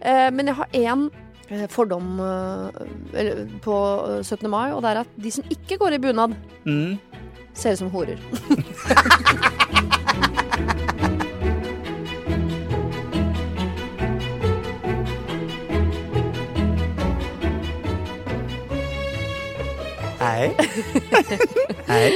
[0.00, 1.06] Eh, men jeg har én
[1.50, 3.76] eh, fordom eh, på
[4.18, 4.48] eh, 17.
[4.52, 6.36] mai, og det er at de som ikke går i bunad,
[6.68, 6.98] Mm.
[7.54, 8.18] ser ut som horer.
[20.18, 20.50] Hei.
[21.88, 22.08] Hei.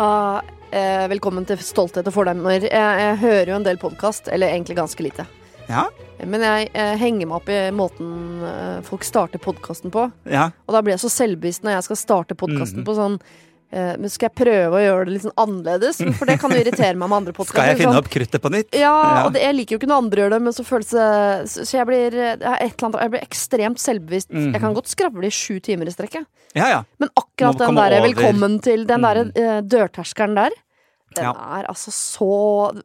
[0.00, 0.40] Ah,
[0.72, 2.56] eh, velkommen til Stolthet og fordommer.
[2.56, 5.26] Jeg, jeg hører jo en del podkast, eller egentlig ganske lite.
[5.70, 5.86] Ja.
[6.26, 8.08] Men jeg jeg, henger meg opp i måten
[8.44, 10.08] eh, folk starter podkasten på.
[10.28, 10.50] Ja.
[10.66, 12.88] Og da blir jeg så selvbevisst når jeg skal starte podkasten Mhm.
[12.88, 13.16] på sånn
[13.72, 16.00] eh, Men skal jeg prøve å gjøre det litt sånn annerledes?
[16.18, 17.54] For det kan jo irritere meg med andre podkaster.
[17.62, 18.74] Skal jeg finne opp kruttet på nytt?
[18.74, 19.26] Ja, Ja.
[19.28, 21.76] og det, jeg liker jo ikke når andre gjør det, men så føles det Så
[21.78, 24.30] jeg blir, et eller annet, jeg blir ekstremt selvbevisst.
[24.34, 24.50] Mm.
[24.52, 26.26] Jeg kan godt skravle i sju timer i strekket,
[26.58, 26.80] Ja, ja.
[26.98, 28.08] men akkurat Må den der over.
[28.10, 30.50] 'velkommen til' den der eh, dørterskelen der,
[31.16, 31.32] den Ja.
[31.58, 32.28] er altså så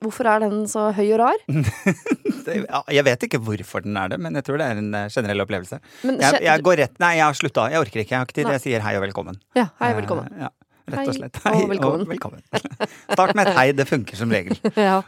[0.01, 1.37] Hvorfor er den så høy og rar?
[2.93, 5.41] Jeg vet ikke hvorfor den er det, men jeg tror det er en eh, generell
[5.45, 5.79] opplevelse.
[6.05, 7.63] Men, Jeg, jeg går rett Nei, jeg har slutta.
[7.73, 8.13] Jeg orker ikke.
[8.13, 8.49] Jeg har ikke tid.
[8.53, 9.39] Jeg sier hei og velkommen.
[9.57, 10.27] Ja, hei, og velkommen.
[10.35, 10.51] Eh, Ja,
[10.93, 11.39] rett og slett.
[11.45, 12.05] Hei og velkommen.
[12.11, 12.43] velkommen.
[13.15, 13.65] Start med et hei.
[13.77, 14.59] Det funker som regel.
[14.77, 14.99] Ja.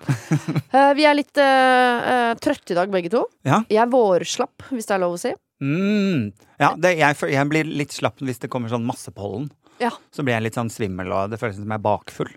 [0.73, 3.21] Eh, vi er litt uh, trøtte i dag, begge to.
[3.45, 3.61] Ja.
[3.69, 5.35] Jeg er vårslapp, hvis det er lov å si.
[5.61, 6.31] Mm.
[6.61, 9.51] Ja, det, jeg, jeg blir litt slapp hvis det kommer sånn masse pollen.
[9.81, 9.91] Ja.
[10.09, 12.33] Så blir jeg litt sånn svimmel, og det føles som jeg er bakfull.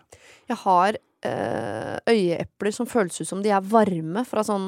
[0.51, 4.65] Jeg har eh, øyeepler som føles ut som de er varme fra sånn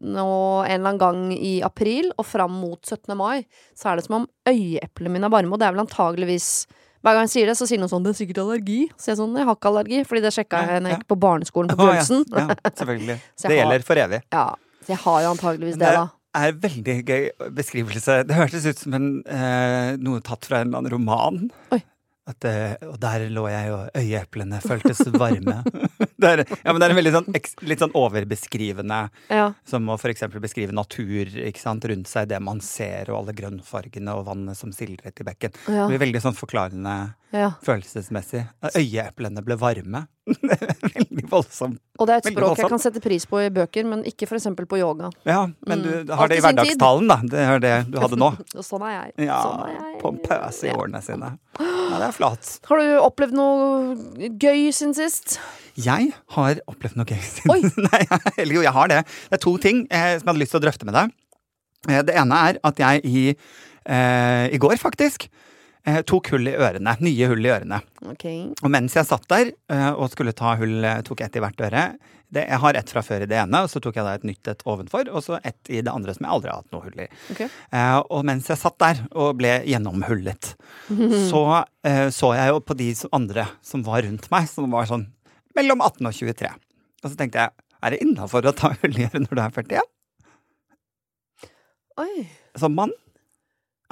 [0.00, 0.28] nå
[0.64, 3.12] en eller annen gang i april og fram mot 17.
[3.18, 3.44] mai.
[3.78, 6.48] Så er det som om øyeeplene mine er varme, og det er vel antageligvis
[7.02, 8.90] hver gang jeg sier det, så sier noen sånn 'det er sikkert allergi'.
[8.94, 11.18] Så jeg sånn 'jeg har ikke allergi', fordi det sjekka jeg når jeg gikk på
[11.18, 12.24] barneskolen på Bjørnsen.
[12.30, 12.38] ja.
[12.38, 12.46] Ja.
[12.62, 13.16] Ja, selvfølgelig.
[13.42, 14.20] Det gjelder for evig.
[14.30, 16.08] så jeg har jo antageligvis det, Det da.
[16.34, 18.22] er veldig gøy beskrivelse.
[18.26, 21.50] Det hørtes ut som en, eh, noe tatt fra en eller annen roman.
[21.72, 21.82] Oi.
[22.32, 25.60] At, eh, og der lå jeg, og øyeeplene føltes varme.
[26.22, 27.28] det er, ja, men det er en veldig sånn,
[27.68, 29.00] litt sånn overbeskrivende
[29.32, 29.48] Ja.
[29.68, 30.24] Som å f.eks.
[30.42, 31.84] beskrive natur ikke sant?
[31.90, 35.54] rundt seg, det man ser, og alle grønnfargene og vannet som sildret i bekken.
[35.66, 35.86] Ja.
[35.88, 36.96] Det blir veldig sånn forklarende
[37.34, 37.52] ja.
[37.66, 38.44] følelsesmessig.
[38.76, 40.06] Øyeeplene ble varme.
[40.94, 41.80] Veldig voldsomt.
[41.98, 44.28] Og det er et Veldig språk jeg kan sette pris på i bøker, men ikke
[44.30, 45.10] eksempel på yoga.
[45.26, 46.06] Ja, men Mm.
[46.06, 47.16] du har det i hverdagstalen, da.
[47.26, 48.28] Det er det du hadde nå.
[48.62, 49.26] Sånn er jeg.
[49.26, 49.96] Ja, sånn er jeg.
[50.02, 51.32] pompøs i årene sine.
[51.58, 52.52] Ja, det er flat.
[52.68, 55.40] Har du opplevd noe gøy siden sist?
[55.80, 57.70] Jeg har opplevd noe gøy siden.
[57.88, 58.02] Nei,
[58.36, 59.02] eller jo, jeg har det.
[59.28, 61.14] Det er to ting eh, som jeg hadde lyst til å drøfte med deg.
[61.88, 65.28] Eh, det ene er at jeg i, eh, i går, faktisk,
[65.86, 66.96] eh, tok hull i ørene.
[67.00, 67.82] Nye hull i ørene.
[68.14, 68.42] Okay.
[68.60, 71.64] Og mens jeg satt der eh, og skulle ta hull, tok tok ett i hvert
[71.68, 71.86] øre
[72.32, 74.24] det, Jeg har ett fra før i det ene, og så tok jeg da et
[74.24, 76.86] nytt et ovenfor, og så ett i det andre som jeg aldri har hatt noe
[76.86, 77.08] hull i.
[77.34, 77.48] Okay.
[77.76, 80.54] Eh, og mens jeg satt der og ble gjennomhullet,
[81.30, 81.42] så
[81.84, 85.10] eh, så jeg jo på de andre som var rundt meg, som var sånn
[85.58, 86.50] mellom 18 og 23.
[87.02, 89.88] Og så tenkte jeg, er det innafor å ta øret når du er 41?
[92.02, 92.26] Oi.
[92.58, 92.92] Som mann?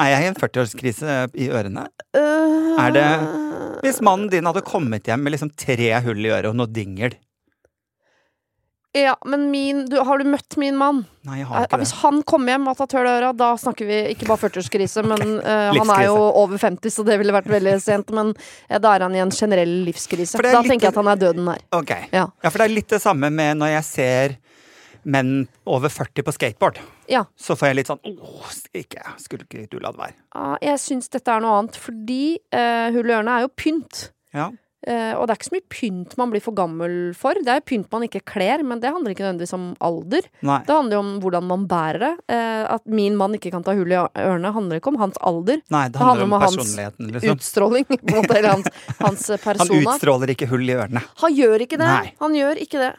[0.01, 1.87] Er jeg i en 40-årskrise i ørene?
[2.17, 2.77] Uh...
[2.81, 6.57] Er det- Hvis mannen din hadde kommet hjem med liksom tre hull i øret og
[6.61, 7.15] noe dingel
[8.97, 11.05] Ja, men min du, Har du møtt min mann?
[11.23, 11.99] Nei, jeg har ikke ikke Hvis det.
[12.01, 15.05] han kommer hjem og har tatt hull i øra, da snakker vi ikke bare 40-årskrise,
[15.07, 18.11] men uh, han er jo over 50, så det ville vært veldig sent.
[18.17, 20.41] Men uh, da er han i en generell livskrise.
[20.43, 21.63] Da litt- tenker jeg at han er døden nær.
[21.77, 21.93] Ok.
[22.11, 22.25] Ja.
[22.43, 24.35] Ja, for det er litt det samme med når jeg ser
[25.07, 26.81] menn over 40 på skateboard.
[27.09, 27.23] Ja.
[27.39, 30.17] Så får jeg litt sånn åh, ikke, skulle ikke du la det være?
[30.37, 34.09] Ah, jeg syns dette er noe annet, fordi uh, hull i ørene er jo pynt.
[34.35, 34.51] Ja.
[34.89, 37.37] Eh, og det er ikke så mye pynt man blir for gammel for.
[37.45, 40.29] Det er pynt man ikke kler, men det handler ikke nødvendigvis om alder.
[40.47, 40.61] Nei.
[40.65, 42.13] Det handler jo om hvordan man bærer det.
[42.33, 45.61] Eh, at min mann ikke kan ta hull i ørene, handler ikke om hans alder.
[45.69, 47.37] Nei, det Det handler handler om om hans personligheten, liksom.
[47.37, 48.71] Utstråling, på måte, eller hans,
[49.01, 49.29] hans
[49.61, 51.05] Han utstråler ikke hull i ørene.
[51.25, 51.91] Han gjør ikke det.
[51.91, 52.15] Nei.
[52.25, 52.95] Han gjør ikke det.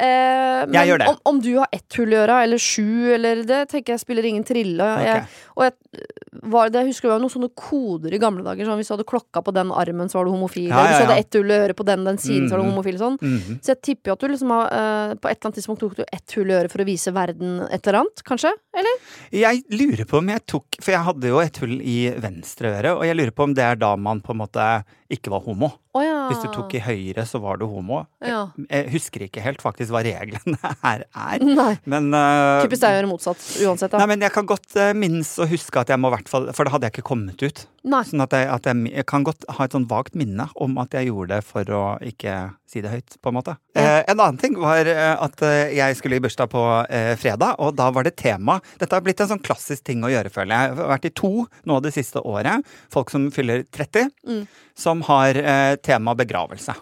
[0.00, 1.08] Eh, men gjør det.
[1.12, 4.24] Om, om du har ett hull i øra, eller sju, eller det tenker jeg spiller
[4.28, 4.86] ingen trille.
[5.04, 5.24] Jeg,
[5.56, 6.06] og jeg,
[6.50, 8.64] var det, jeg husker det var noen sånne koder i gamle dager.
[8.68, 10.68] Sånn, hvis du hadde klokka på den armen, så var du homofil.
[10.70, 11.10] Ja, Eller hvis du ja, ja.
[11.10, 12.72] hadde ett hull i øret på den, den siden, så var du Mhm.
[12.74, 12.98] homofil.
[13.00, 13.18] Sånn.
[13.20, 13.58] Mhm.
[13.60, 15.96] Så jeg tipper jo at du liksom har, eh, på et eller annet tidspunkt tok
[15.96, 18.52] du ett hull i øret for å vise verden et eller annet, kanskje?
[18.76, 18.96] Eller?
[19.32, 22.96] Jeg lurer på om jeg tok For jeg hadde jo et hull i venstre øre,
[22.96, 25.72] og jeg lurer på om det er da man på en måte ikke var homo.
[25.96, 26.28] Oh, ja.
[26.30, 28.04] Hvis du tok i høyre, så var du homo.
[28.22, 28.44] Ja.
[28.70, 31.72] Jeg husker ikke helt faktisk hva reglene her er, Nei.
[31.90, 34.00] men uh, Typisk deg å gjøre motsatt uansett, da.
[34.02, 36.66] Nei, men jeg kan godt uh, minnes og huske at jeg må hvert fall For
[36.66, 37.64] da hadde jeg ikke kommet ut.
[37.88, 38.02] Nei.
[38.04, 40.92] Sånn at jeg, at jeg, jeg kan godt ha et sånn vagt minne om at
[40.92, 42.34] jeg gjorde det for å ikke
[42.68, 43.54] si det høyt, på en måte.
[43.72, 43.80] Ja.
[43.80, 46.60] Eh, en annen ting var eh, at eh, jeg skulle i bursdag på
[46.92, 50.10] eh, fredag, og da var det tema Dette har blitt en sånn klassisk ting å
[50.12, 50.74] gjøre, føler jeg.
[50.74, 51.32] Jeg har vært i to
[51.70, 52.68] nå det siste året.
[52.92, 54.44] Folk som fyller 30, Mm.
[54.76, 56.76] som har eh, tema begravelse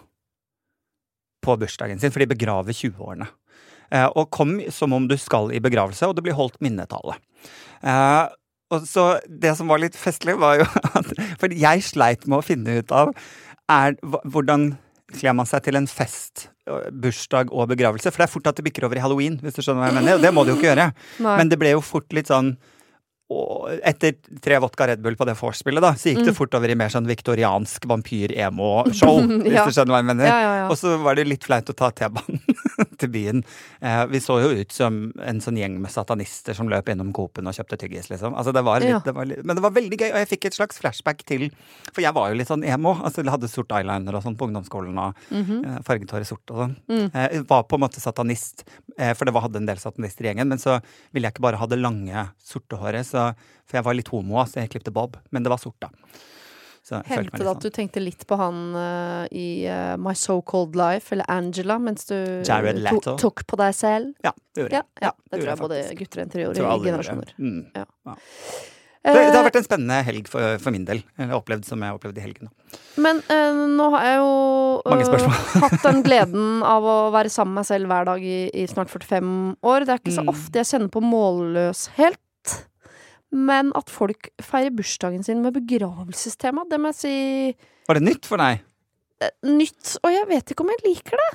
[1.45, 3.27] på bursdagen sin, for de begraver 20-årene.
[3.95, 7.15] Eh, og kom som om du skal i begravelse, og det blir holdt minnetale.
[7.81, 8.25] Eh,
[8.69, 10.67] og så Det som var litt festlig, var jo
[10.99, 11.11] at
[11.41, 13.13] For jeg sleit med å finne ut av
[13.69, 14.71] er, hvordan
[15.13, 16.47] kler man seg til en fest,
[16.89, 18.09] bursdag og begravelse?
[18.09, 19.97] For det er fort at det bikker over i halloween, hvis du skjønner hva jeg
[19.99, 20.17] mener.
[20.17, 20.87] Og det må det jo ikke gjøre.
[21.21, 21.35] Nei.
[21.37, 22.55] Men det ble jo fort litt sånn
[23.29, 26.71] og etter tre vodka Red Bull på det vorspielet, da, så gikk det fort over
[26.71, 29.19] i mer sånn viktoriansk vampyr-emo-show.
[29.45, 30.25] Hvis du skjønner hva jeg mener.
[30.25, 30.63] Ja, ja, ja.
[30.73, 32.41] Og så var det litt flaut å ta T-banen
[33.01, 33.43] til byen.
[33.85, 37.51] Eh, vi så jo ut som en sånn gjeng med satanister som løp innom Coop-en
[37.51, 38.33] og kjøpte tyggis, liksom.
[38.33, 39.01] Altså, det var litt, Ja.
[39.05, 41.51] det var litt, men det var veldig gøy, og jeg fikk et slags flashback til
[41.93, 42.95] For jeg var jo litt sånn emo.
[42.97, 45.85] Altså, jeg hadde sort eyeliner og sånn på ungdomsskolen, og mm -hmm.
[45.85, 46.75] farget håret sort og sånn.
[46.89, 47.07] Mm.
[47.13, 48.65] Eh, var på en måte satanist,
[48.97, 50.47] eh, for det var, hadde en del satanister i gjengen.
[50.47, 50.81] Men så
[51.13, 53.18] ville jeg ikke bare ha det lange, sorte håret, så,
[53.69, 55.17] for jeg var litt homo, så jeg klippte bob.
[55.33, 55.91] Men det var sort, da.
[56.89, 60.73] Så Hendte det at du tenkte litt på han uh, i uh, My So Called
[60.79, 63.13] Life, eller Angela, mens du Leto.
[63.19, 64.15] tok på deg selv?
[64.25, 64.87] Ja, det gjorde jeg.
[65.03, 65.99] ja, det det, tror jeg både faktisk.
[65.99, 67.33] gutter og jenter i generasjoner.
[67.37, 67.59] Mm.
[67.77, 67.85] Ja.
[68.09, 68.15] Ja.
[68.99, 70.99] Det, det har Eh, vært en spennende helg for, for min del.
[71.15, 72.49] Eller opplevd som jeg opplevde i helgen.
[72.99, 74.33] Men uh, nå har jeg jo
[75.63, 78.91] hatt den gleden av å være sammen med meg selv hver dag i, i snart
[78.91, 79.29] 45
[79.63, 79.85] år.
[79.87, 80.33] Det er ikke så Mm.
[80.33, 82.19] ofte jeg kjenner på målløshet.
[83.31, 87.13] Men at folk feirer bursdagen sin med begravelsestema, det må jeg si
[87.89, 88.63] Var det nytt for deg?
[89.21, 89.97] eh, nytt.
[90.03, 91.29] Og jeg vet ikke om jeg liker det.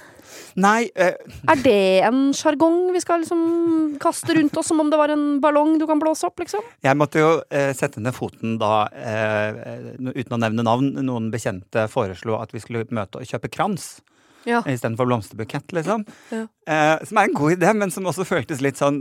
[0.57, 1.15] Nei, eh,
[1.53, 5.39] Er det en sjargong vi skal liksom kaste rundt oss som om det var en
[5.43, 6.65] ballong du kan blåse opp, liksom?
[6.83, 11.85] jeg måtte jo eh, sette ned foten da, eh, uten å nevne navn, noen bekjente
[11.93, 14.01] foreslo at vi skulle møte og kjøpe krans.
[14.45, 14.59] Ja.
[14.69, 16.03] istedenfor blomsterbukett, liksom.
[16.29, 16.43] Ja.
[16.69, 18.99] Eh, som er en god idé, men som også føltes litt sånn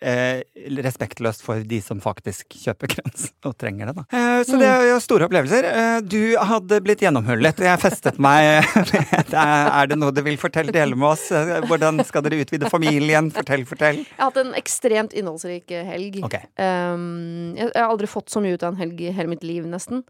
[0.00, 0.42] eh,
[0.84, 3.96] respektløst for de som faktisk kjøper krans og trenger det.
[4.00, 4.04] da.
[4.16, 5.68] Eh, så det er jo store opplevelser.
[5.70, 7.62] Eh, du hadde blitt gjennomhullet.
[7.66, 8.64] Jeg festet meg
[9.44, 11.28] er det noe du vil fortelle, dele med oss?
[11.34, 13.30] Eh, Hvordan skal dere utvide familien?
[13.34, 14.02] Fortell, fortell.
[14.04, 16.20] Jeg har hatt en ekstremt innholdsrik helg.
[16.26, 16.48] Okay.
[16.56, 19.46] Um, jeg, jeg har aldri fått så mye ut av en helg i hele mitt
[19.46, 20.04] liv, nesten.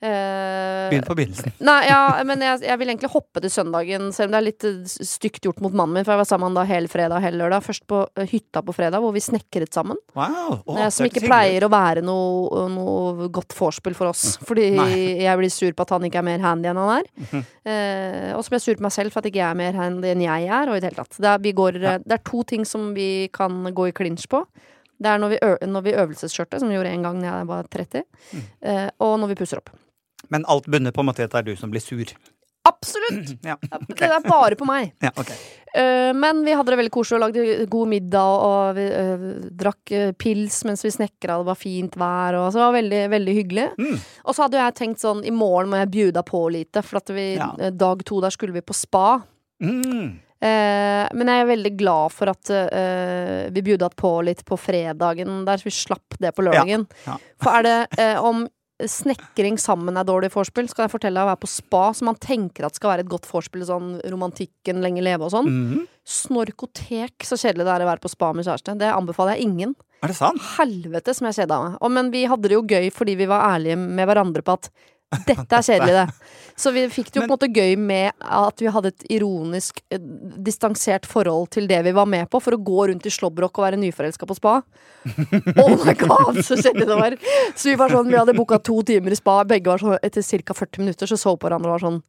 [0.00, 1.52] Begynn på begynnelsen.
[1.60, 4.66] Nei, ja, men jeg, jeg vil egentlig hoppe til søndagen, selv om det er litt
[4.66, 6.06] eh, stygt gjort mot mannen min.
[6.06, 7.64] For jeg var sammen med han da hele fredag og hele lørdag.
[7.66, 10.00] Først på eh, hytta på fredag, hvor vi snekret sammen.
[10.16, 10.62] Wow.
[10.78, 14.38] Eh, som ikke pleier å være noe, noe godt vorspiel for oss.
[14.48, 14.88] Fordi Nei.
[15.26, 17.12] jeg blir sur på at han ikke er mer handy enn han er.
[17.26, 17.44] Mhm.
[17.68, 19.76] eh, og så blir jeg sur på meg selv for at ikke jeg er mer
[19.78, 20.72] handy enn jeg er.
[20.72, 21.20] Og i det hele tatt.
[21.20, 21.98] Det er, vi går, Ja.
[22.00, 24.44] det er to ting som vi kan gå i klinsj på.
[25.00, 27.46] Det er når vi, ø når vi øvelsesskjørte, som vi gjorde en gang da jeg
[27.48, 28.02] var 30.
[28.36, 28.42] Mm.
[28.68, 29.70] eh, og når vi pusser opp.
[30.30, 32.14] Men alt bunner på en måte i at det er du som blir sur.
[32.68, 33.38] Absolutt!
[33.44, 33.56] Ja,
[33.88, 34.92] Det er bare på meg.
[35.02, 35.36] ja okay.
[35.74, 39.26] Eh, men vi hadde det veldig koselig og lagde god middag, og vi uh,
[39.60, 43.02] drakk eh, pils mens vi snekra, det var fint vær, og så det var veldig,
[43.14, 43.68] veldig hyggelig.
[43.78, 44.00] Mm.
[44.24, 47.14] Og så hadde jeg tenkt sånn, i morgen må jeg bjuda på lite, for at
[47.14, 47.52] vi, Ja.
[47.70, 49.20] dag to der skulle vi på spa.
[49.62, 50.18] Mm.
[50.40, 52.50] Uh, men jeg er veldig glad for at
[53.54, 56.88] vi bjuda på litt på fredagen der, så vi slapp det på lørdagen.
[57.40, 58.48] For er det om
[58.88, 62.18] snekring sammen er dårlig vorspiel, Skal jeg fortelle deg å være på spa, som man
[62.20, 65.50] tenker at skal være et godt vorspiel, sånn romantikken lenge leve og sånn.
[65.50, 65.86] Mhm.
[66.10, 68.78] Snorkotek, så kjedelig det er å være på spa med kjæreste.
[68.78, 69.74] Det anbefaler jeg ingen.
[70.02, 70.40] Er det sant?
[70.56, 71.76] Helvete som jeg kjeda meg.
[71.80, 74.70] Og, men vi hadde det jo gøy fordi vi var ærlige med hverandre på at
[75.26, 76.34] dette er kjedelig, det.
[76.60, 79.80] Så vi fikk det jo på en måte gøy med at vi hadde et ironisk
[79.90, 79.98] eh,
[80.44, 83.66] distansert forhold til det vi var med på, for å gå rundt i slåbrok og
[83.66, 84.60] være nyforelska på spa.
[85.56, 87.16] Oh my god, så kjedelig det var!
[87.56, 90.22] Så vi var sånn, vi hadde booka to timer i spa, begge var sånn etter
[90.44, 90.54] ca.
[90.62, 92.00] 40 minutter så så på hverandre og var sånn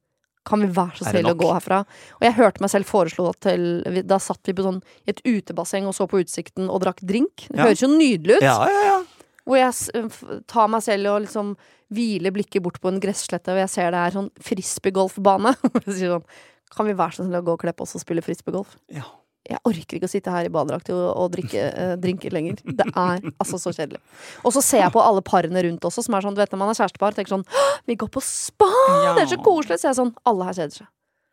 [0.41, 1.83] kan vi være så snille å gå herfra?
[2.17, 5.19] Og jeg hørte meg selv foreslå at til Da satt vi på sånn i et
[5.21, 7.43] utebasseng og så på utsikten og drakk drink.
[7.45, 7.67] Det Ja.
[7.67, 8.45] høres jo nydelig ut.
[8.47, 8.95] Ja, ja, ja.
[9.51, 11.55] Hvor jeg tar meg selv og liksom
[11.91, 15.51] hviler blikket bort på en gresslette, og jeg ser det er sånn frisbeegolfbane.
[15.99, 16.23] Sånn
[16.71, 18.77] Kan vi være så snill å gå og kle på oss og spille frisbeegolf?
[18.95, 19.09] ja.
[19.49, 22.59] Jeg orker ikke å sitte her i badedrakt og, og drikke eh, drinker lenger.
[22.61, 23.97] Det er altså så kjedelig.
[24.45, 26.61] Og så ser jeg på alle parene rundt også, som er sånn, du vet når
[26.61, 27.45] man er kjærestepar, tenker sånn
[27.89, 28.69] Vi går på spa!
[28.69, 29.15] Ja.
[29.17, 29.79] Det er så koselig!
[29.81, 30.89] Så jeg er sånn Alle her kjeder seg.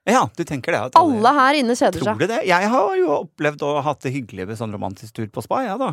[0.09, 0.81] Ja, du tenker det?
[0.89, 2.23] At Alle her inne kjeder Tror seg.
[2.23, 2.39] du det?
[2.49, 5.77] Jeg har jo opplevd ha hatt det hyggelig med sånn romantisk tur på spa, ja
[5.81, 5.91] da.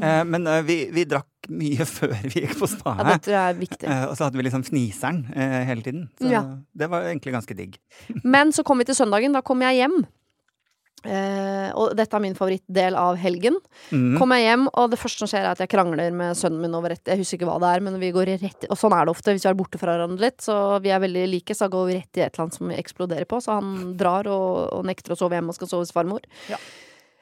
[0.00, 2.94] Eh, men eh, vi, vi drakk mye før vi gikk på spa.
[2.96, 3.02] Mm.
[3.02, 3.88] Ja, det tror jeg er viktig.
[3.90, 6.08] Eh, og så hadde vi liksom fniseren eh, hele tiden.
[6.20, 6.44] Så Ja.
[6.72, 7.76] det var egentlig ganske digg.
[8.24, 9.36] Men så kom vi til søndagen.
[9.36, 10.00] Da kom jeg hjem.
[11.04, 13.56] Eh, og dette er min favorittdel av helgen.
[13.88, 14.18] Mm.
[14.20, 16.76] Kommer jeg hjem, og det første som skjer, er at jeg krangler med sønnen min
[16.76, 19.06] over et Jeg husker ikke hva det er, men vi går rett Og sånn er
[19.08, 20.42] det ofte hvis vi er borte fra hverandre litt.
[20.44, 20.54] Så
[20.84, 23.30] vi er veldig like, så går vi rett i et eller annet som vi eksploderer
[23.30, 23.40] på.
[23.40, 26.24] Så han drar og, og nekter å sove hjemme og skal sove hos farmor.
[26.52, 26.60] Ja.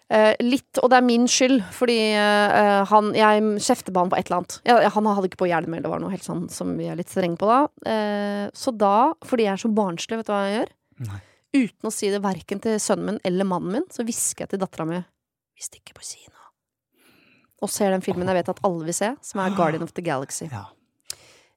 [0.09, 4.17] Eh, litt, og det er min skyld, fordi eh, han Jeg kjefter på han på
[4.17, 4.59] et eller annet.
[4.65, 7.13] Jeg, han hadde ikke på hjelm, eller var noe helt sånn som vi er litt
[7.13, 7.61] strenge på da.
[7.85, 10.77] Eh, så da, fordi jeg er så barnslig, vet du hva jeg gjør?
[11.09, 11.21] Nei.
[11.57, 14.61] Uten å si det verken til sønnen min eller mannen min, så hvisker jeg til
[14.61, 16.35] dattera mi Vi stikker på kino.
[17.65, 20.05] Og ser den filmen jeg vet at alle vil se, som er Guardian of the
[20.05, 20.47] Galaxy.
[20.53, 20.69] Ja.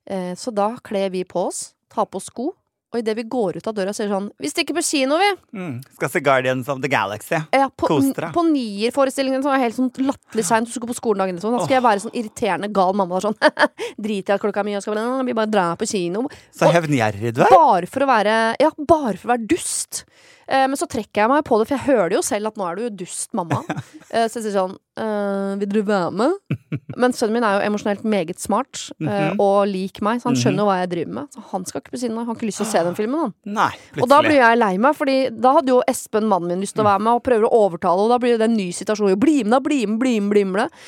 [0.05, 2.47] Eh, så da kler vi på oss, tar på oss sko,
[2.91, 5.29] og idet vi går ut av døra, sier sånn Vi stikker på kino, vi!
[5.55, 5.75] Mm.
[5.95, 7.39] Skal se Guardians of the Galaxy.
[7.55, 11.23] Ja, på, på nierforestillingen som var helt sånn latterlig seint, du skulle gå på skolen
[11.23, 11.55] dagen etter, sånn.
[11.55, 13.21] da skal jeg være sånn irriterende gal mamma.
[13.23, 13.37] Sånn
[14.03, 16.25] Drit i at klokka er mye, skal bare, vi bare drar på kino.
[16.51, 17.55] Så hevngjerrig du er.
[17.55, 20.03] Bare for å være Ja, bare for å være dust.
[20.51, 22.65] Eh, men så trekker jeg meg på det, for jeg hører jo selv at nå
[22.67, 23.61] er du dust, mamma.
[24.11, 26.33] Eh, så jeg sier sånn eh, Vil du være med?
[26.99, 29.39] Men sønnen min er jo emosjonelt meget smart Mhm.
[29.39, 31.29] og lik meg, så han skjønner jo hva jeg driver med.
[31.31, 32.25] Så han skal ikke på siden av.
[32.25, 33.33] Han har ikke lyst til å se den filmen, han.
[33.55, 33.69] Nei,
[34.03, 36.83] Og da blir jeg lei meg, Fordi da hadde jo Espen, mannen min, lyst til
[36.83, 39.15] å være med, og prøver å overtale, og da blir det en ny situasjon.
[39.23, 39.61] Bli med, da!
[39.63, 40.79] Bli med, bli med, bli med!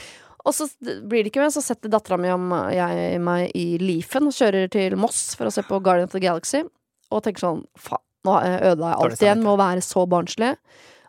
[0.43, 4.27] Og så blir det ikke med, så setter dattera mi og jeg meg i Leafen
[4.27, 6.65] og kjører til Moss for å se på Guardian of the Galaxy,
[7.07, 10.53] og tenker sånn faen, nå ødela jeg alt igjen med å være så barnslig.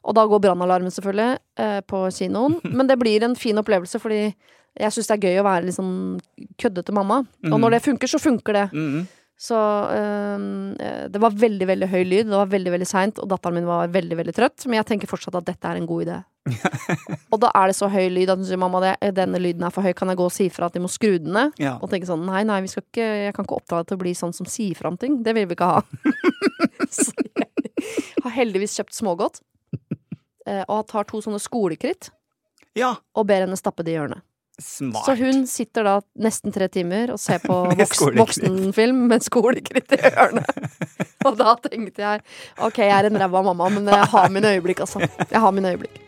[0.05, 4.27] Og da går brannalarmen selvfølgelig eh, på kinoen, men det blir en fin opplevelse fordi
[4.75, 5.93] jeg syns det er gøy å være litt sånn
[6.59, 7.21] køddete mamma.
[7.47, 8.65] Og når det funker, så funker det.
[8.75, 9.05] Mm.
[9.45, 9.57] Så
[9.93, 13.67] eh, det var veldig, veldig høy lyd, det var veldig, veldig seint, og datteren min
[13.69, 14.65] var veldig, veldig trøtt.
[14.69, 16.21] Men jeg tenker fortsatt at dette er en god idé.
[17.33, 19.73] og da er det så høy lyd at hun sier mamma, det, denne lyden er
[19.75, 21.55] for høy, kan jeg gå og si fra at de må skru den ned?
[21.61, 21.75] Ja.
[21.81, 24.03] Og tenke sånn nei, nei, vi skal ikke, jeg kan ikke oppdra deg til å
[24.05, 25.21] bli sånn som sier fra om ting.
[25.25, 25.81] Det vil vi ikke ha.
[26.97, 29.43] så jeg har heldigvis kjøpt smågodt.
[30.49, 32.09] eh, Og tar to sånne skolekritt
[32.79, 32.95] ja.
[33.13, 34.25] og ber henne stappe det i hjørnet.
[34.63, 35.05] Smart.
[35.05, 40.01] Så hun sitter da nesten tre timer og ser på voksen, voksenfilm med skolekritt i
[40.13, 40.45] ørene.
[41.27, 42.23] og da tenkte jeg
[42.63, 45.03] ok, jeg er en ræva mamma, men jeg har mine øyeblikk, altså.
[45.27, 46.01] Jeg har mine øyeblikk.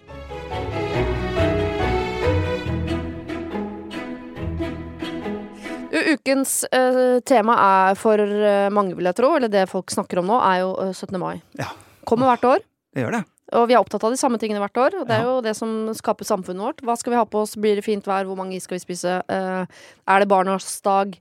[5.97, 10.29] Ukens uh, tema er for uh, mange, vil jeg tro, eller det folk snakker om
[10.31, 11.19] nå, er jo uh, 17.
[11.19, 11.41] mai.
[11.59, 11.73] Ja.
[12.07, 12.69] Kommer hvert år.
[12.95, 13.25] Det gjør det.
[13.55, 14.97] Og vi er opptatt av de samme tingene hvert år.
[15.00, 16.83] Og det er jo det som skaper samfunnet vårt.
[16.83, 17.55] Hva skal vi ha på oss?
[17.61, 18.26] Blir det fint vær?
[18.26, 19.21] Hvor mange is skal vi spise?
[19.31, 21.15] Eh, er det barnas dag?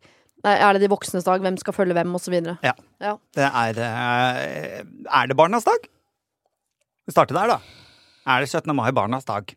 [0.45, 1.41] Nei, er det de voksnes dag?
[1.41, 2.15] Hvem skal følge hvem?
[2.17, 2.57] Og så videre.
[2.65, 2.73] Ja,
[3.37, 5.85] Det er eh, Er det barnas dag?
[7.05, 7.59] Vi starter der, da.
[8.25, 8.73] Er det 17.
[8.73, 9.53] mai barnas dag?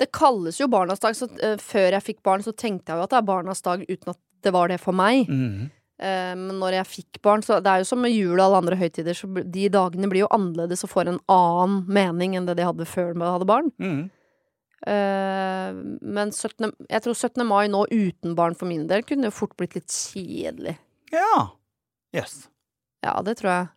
[0.00, 3.04] Det kalles jo barnas dag, så eh, før jeg fikk barn, så tenkte jeg jo
[3.04, 5.28] at det er barnas dag uten at det var det for meg.
[5.28, 5.68] Mm.
[6.00, 8.78] Men når jeg fikk barn, så det er jo som med jul og alle andre
[8.80, 12.64] høytider, så de dagene blir jo annerledes og får en annen mening enn det de
[12.64, 13.68] hadde før de hadde barn.
[13.82, 14.06] Mm.
[14.86, 17.44] Eh, men 17, jeg tror 17.
[17.44, 20.78] mai nå uten barn for min del kunne jo fort blitt litt kjedelig.
[21.12, 21.50] Ja.
[22.16, 22.46] Yes.
[23.04, 23.68] Ja, det tror jeg.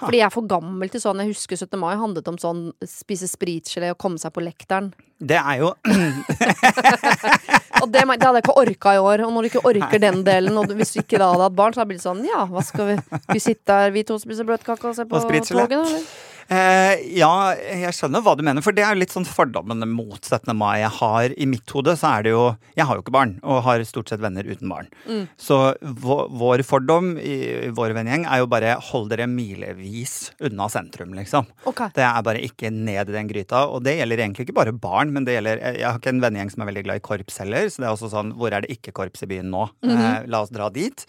[0.00, 0.06] Ha.
[0.06, 1.20] Fordi jeg er for gammel til sånn.
[1.20, 1.80] Jeg husker 17.
[1.80, 4.92] mai handlet om sånn spise spritgelé og komme seg på lekteren.
[5.20, 5.72] Det er jo
[7.80, 9.24] Og det, det hadde jeg ikke orka i år.
[9.26, 11.72] Og når du ikke orker den delen, og hvis du ikke da hadde hatt barn,
[11.74, 12.96] så hadde det blitt sånn Ja, hva skal vi
[13.32, 16.10] vi sitte her, vi to spiser bløtkake og se på toget, eller?
[16.50, 20.18] Eh, ja, jeg skjønner hva du mener, for det er jo litt sånn fordommene mot
[20.18, 20.50] 17.
[20.58, 21.34] mai jeg har.
[21.38, 24.10] I mitt hode så er det jo Jeg har jo ikke barn, og har stort
[24.10, 24.88] sett venner uten barn.
[25.06, 25.28] Mm.
[25.38, 31.14] Så vår, vår fordom i, vår vennegjeng er jo bare hold dere milevis unna sentrum,
[31.14, 31.46] liksom.
[31.70, 31.92] Okay.
[31.94, 33.66] Det er bare ikke ned i den gryta.
[33.70, 36.50] Og det gjelder egentlig ikke bare barn, men det gjelder Jeg har ikke en vennegjeng
[36.50, 38.74] som er veldig glad i korps heller, så det er også sånn Hvor er det
[38.74, 39.68] ikke korps i byen nå?
[39.86, 41.06] eh, la oss dra dit.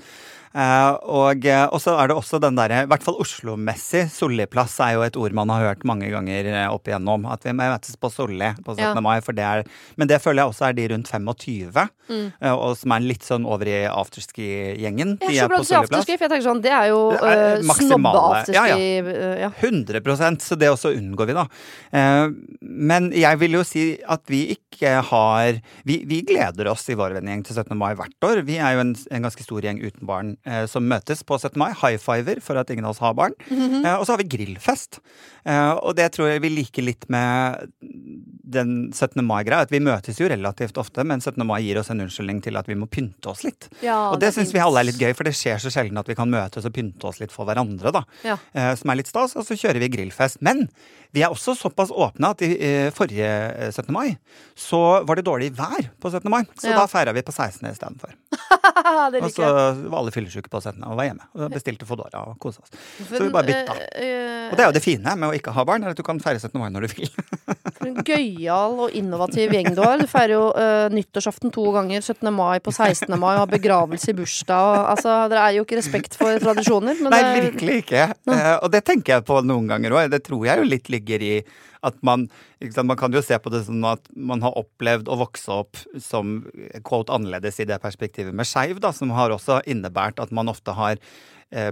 [0.51, 4.75] Eh, og, eh, og så er det også den derre, i hvert fall Oslo-messig, Solli-plass
[4.84, 7.27] er jo et ord man har hørt mange ganger eh, opp igjennom.
[7.31, 8.84] At vi møtes på Solli på 17.
[8.84, 8.91] Ja.
[9.03, 9.63] mai, for det er
[10.00, 12.25] Men det føler jeg også er de rundt 25, mm.
[12.51, 15.15] og som er litt sånn over i afterski-gjengen.
[15.22, 16.01] De er på Solli-plass.
[16.01, 18.58] afterski, for jeg tenker sånn Det er jo Det er snobbe-afterski.
[18.58, 19.51] Ja, Ja, ja.
[19.62, 21.46] 100 så det også unngår vi, da.
[22.62, 27.15] Men jeg vil jo si at vi ikke har Vi, vi gleder oss i vår
[27.17, 27.77] vennegjeng til 17.
[27.77, 28.43] mai hvert år.
[28.48, 31.57] Vi er jo en, en ganske stor gjeng uten barn eh, som møtes på 17.
[31.60, 31.71] mai.
[31.74, 33.33] High fiver for at ingen av oss har barn.
[33.51, 35.00] eh, og så har vi grillfest.
[35.45, 37.71] Eh, og det tror jeg vi liker litt med
[38.51, 39.24] den 17.
[39.25, 39.62] mai-greia.
[39.65, 41.45] At vi møtes jo relativt ofte, men 17.
[41.48, 43.69] mai gir oss en unnskyldning til at vi må pynte oss litt.
[43.81, 45.98] Ja, og det, det syns vi alle er litt gøy, for det skjer så sjelden
[46.01, 47.91] at vi kan møtes og pynte oss litt for hverandre.
[47.95, 48.38] da Ja.
[48.53, 50.41] eh, som er litt stas, og så kjører vi grillfest.
[50.41, 50.67] Men
[51.13, 53.91] vi er også såpass åpne at i eh, forrige eh, 17.
[53.91, 54.17] mai
[54.55, 56.29] så var det dårlig vær på 17.
[56.31, 56.77] mai, så Ja.
[56.79, 57.67] da feira vi på 16.
[57.71, 58.13] istedenfor.
[59.21, 59.48] Og så
[59.89, 60.79] var alle fyllesyke på 17.
[60.88, 61.25] og var hjemme.
[61.35, 62.71] Og bestilte Foodora og kosa oss.
[63.09, 63.75] Så vi bare bytta.
[63.95, 66.00] eh, eh, Og det er jo det fine med å ikke ha barn, er at
[66.00, 66.55] du kan feire 17.
[66.59, 67.11] mai når du vil.
[67.81, 69.97] For en gøyal og innovativ gjeng du har.
[70.00, 72.29] Du feirer jo uh, nyttårsaften to ganger, 17.
[72.33, 73.09] mai på 16.
[73.17, 74.67] mai, og har begravelse i bursdag.
[74.71, 77.01] Og, altså, dere er jo ikke respekt for tradisjoner.
[77.01, 78.07] Men Nei, virkelig ikke.
[78.29, 80.11] Uh, og det tenker jeg på noen ganger òg.
[80.13, 81.35] Det tror jeg jo litt ligger i
[81.83, 82.27] at man
[82.71, 85.79] sant, Man kan jo se på det som at man har opplevd å vokse opp
[86.00, 86.41] som
[86.88, 91.01] quote annerledes i det perspektivet med skeiv, som har også innebært at man ofte har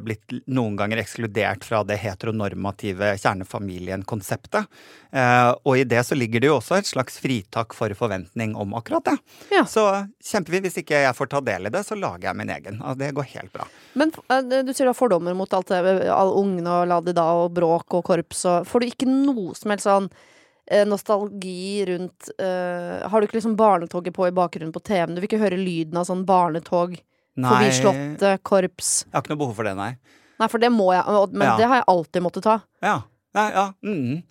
[0.04, 4.68] blitt noen ganger ekskludert fra det heteronormative kjernefamilien-konseptet.
[5.12, 8.76] Eh, og i det så ligger det jo også et slags fritak for forventning om
[8.78, 9.16] akkurat det.
[9.56, 9.66] Ja.
[9.66, 9.86] Så
[10.22, 10.68] kjempefint.
[10.68, 12.82] Hvis ikke jeg får ta del i det, så lager jeg min egen.
[12.82, 13.68] Altså, det går helt bra.
[14.00, 15.82] Men eh, du sier du har fordommer mot alt det,
[16.14, 19.56] alle ungene og la de da og bråk og korps og Får du ikke noe
[19.58, 20.10] som helst sånn
[20.70, 25.16] eh, nostalgi rundt uh, Har du ikke liksom barnetoget på i bakgrunnen på TV-en?
[25.16, 26.98] Du vil ikke høre lyden av sånn barnetog
[27.38, 29.06] forbi Slottet, korps?
[29.06, 29.98] Jeg har ikke noe behov for det, nei.
[30.40, 31.58] Nei, for det må jeg, men Ja.
[31.58, 32.62] det har jeg alltid måttet ta.
[32.82, 33.02] Ja.
[33.36, 33.72] Nei, ja.
[33.84, 34.24] Mm.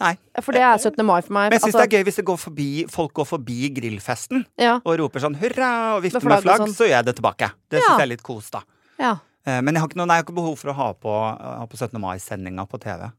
[0.00, 0.16] Nei.
[0.42, 1.04] For det er 17.
[1.06, 1.50] mai for meg.
[1.50, 4.80] Men jeg syns Altså, det er gøy hvis går forbi, folk går forbi grillfesten ja,
[4.84, 6.74] og roper sånn hurra og vifter Med flagg sånn.
[6.74, 7.50] så gjør jeg det tilbake.
[7.70, 7.84] Det Ja.
[7.86, 8.62] syns jeg er litt kos, da.
[8.98, 9.12] ja.
[9.46, 11.08] Eh, Men jeg har ikke, noe, nei, jeg har ikke behov for å ha på,
[11.60, 12.00] ha på 17.
[12.00, 13.12] mai-sendinga på TV.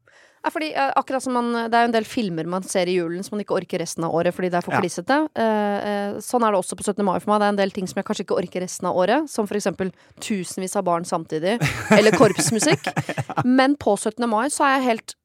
[0.48, 2.94] Ja, fordi eh, akkurat som man, Det er jo en del filmer man ser i
[2.96, 4.80] julen som man ikke orker resten av året fordi det er for Ja.
[4.80, 5.18] klissete.
[5.36, 7.04] Eh, eh, sånn er det også på 17.
[7.04, 7.42] mai for meg.
[7.42, 9.28] Det er en del ting som jeg kanskje ikke orker resten av året.
[9.30, 9.92] Som eksempel
[10.24, 11.58] tusenvis av barn samtidig.
[11.92, 12.88] Eller korpsmusikk.
[13.46, 14.24] Men på 17.
[14.30, 15.16] mai så er jeg helt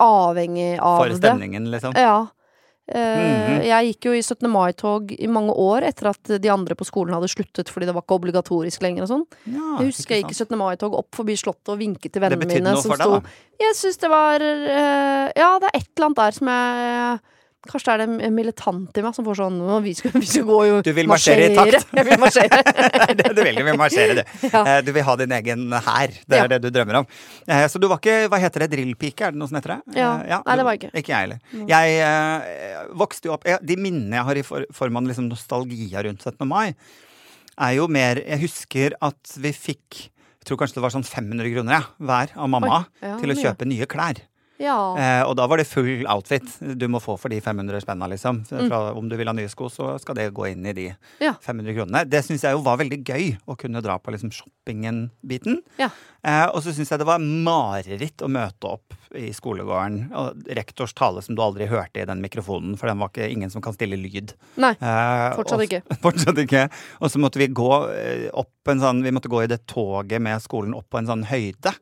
[0.00, 1.18] avhengig av For det.
[1.20, 1.96] stemningen, liksom.
[1.98, 2.28] Ja.
[2.90, 3.62] Eh, Mhm.
[3.70, 4.48] Jeg gikk jo i 17.
[4.50, 8.02] mai-tog i mange år etter at de andre på skolen hadde sluttet fordi det var
[8.02, 9.24] ikke obligatorisk lenger og sånn.
[9.46, 10.58] Ja, Jeg husker jeg gikk i 17.
[10.58, 13.30] mai-tog opp forbi Slottet og vinket til vennene mine som for deg.
[13.60, 17.20] Jeg syns det var eh, Ja, det er et eller annet der som jeg
[17.68, 20.58] Kanskje det er det militante i meg som får sånn vi skal, vi skal gå
[20.64, 21.90] jo Du vil marsjere i takt.
[21.98, 22.60] Jeg vil marsjere.
[23.18, 24.22] Det- du vil jo marsjere, du.
[24.54, 24.62] Ja.
[24.64, 26.14] Eh, Du vil ha din egen hær.
[26.24, 26.46] Det er Ja.
[26.54, 27.06] det du drømmer om.
[27.46, 28.70] Eh, Så du var ikke Hva heter det?
[28.72, 29.26] Drillpike?
[29.28, 29.98] Er det noe som heter det?
[30.00, 30.14] Ja.
[30.24, 30.90] Eh, Nei, det var ikke.
[31.02, 31.40] Ikke jeg heller.
[31.68, 36.00] Jeg eh, vokste jo opp De minnene jeg har i for, form av liksom nostalgia
[36.08, 36.48] rundt 17.
[36.48, 36.72] mai,
[37.60, 40.06] er jo mer Jeg husker at vi fikk
[40.40, 43.28] jeg tror kanskje det var sånn 500 kroner ja, hver av mamma Oi, ja, til
[43.28, 43.42] å mye.
[43.44, 44.22] kjøpe nye klær.
[44.60, 44.76] Ja.
[45.00, 48.42] Eh, og da var det full outfit du må få for de 500 spenna, liksom.
[48.50, 48.68] Mm.
[49.00, 50.86] Om du vil ha nye sko, så skal det gå inn i de
[51.22, 51.32] Ja.
[51.40, 52.04] 500 kronene.
[52.08, 55.60] Det syns jeg jo var veldig gøy, å kunne dra på liksom shoppingen-biten.
[55.80, 55.88] Ja.
[56.22, 60.10] Eh, og så syns jeg det var mareritt å møte opp i skolegården.
[60.12, 63.50] Og rektors tale som du aldri hørte i den mikrofonen, for den var ikke ingen
[63.52, 64.34] som kan stille lyd.
[64.60, 64.74] Nei.
[64.76, 65.82] Eh, Fortsatt ikke.
[66.04, 66.66] Fortsatt ikke.
[67.00, 70.20] Og så måtte vi gå eh, opp en sånn Vi måtte gå i det toget
[70.22, 71.72] med skolen opp på en sånn høyde.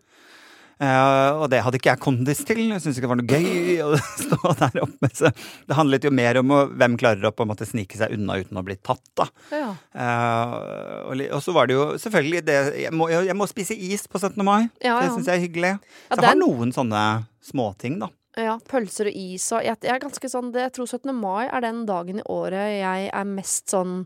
[0.79, 2.61] Eh, og det hadde ikke jeg kondis til.
[2.71, 5.11] Jeg syntes ikke det var noe gøy å stå der oppe.
[5.19, 5.31] Så
[5.67, 8.37] det handlet jo mer om å, hvem klarer å på en måte snike seg unna
[8.39, 9.27] uten å bli tatt, da.
[9.51, 9.73] Ja.
[9.91, 10.55] Uh,
[11.11, 14.21] og, og så var det jo selvfølgelig det Jeg må, jeg må spise is på
[14.23, 14.39] 17.
[14.47, 14.69] mai.
[14.79, 15.17] Ja, Det ja.
[15.17, 15.73] syns jeg er hyggelig.
[15.83, 17.03] Så jeg den- har noen sånne
[17.51, 18.13] småting, da.
[18.39, 21.11] Ja, pølser og is og jeg, jeg er ganske sånn det, Jeg tror 17.
[21.17, 24.05] mai er den dagen i året jeg er mest sånn